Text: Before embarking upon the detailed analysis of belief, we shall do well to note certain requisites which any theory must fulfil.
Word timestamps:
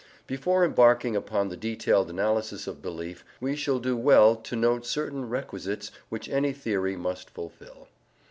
Before 0.25 0.65
embarking 0.65 1.15
upon 1.15 1.49
the 1.49 1.55
detailed 1.55 2.09
analysis 2.09 2.65
of 2.65 2.81
belief, 2.81 3.23
we 3.39 3.55
shall 3.55 3.77
do 3.77 3.95
well 3.95 4.35
to 4.35 4.55
note 4.55 4.83
certain 4.83 5.29
requisites 5.29 5.91
which 6.09 6.27
any 6.27 6.53
theory 6.53 6.95
must 6.97 7.29
fulfil. 7.29 7.87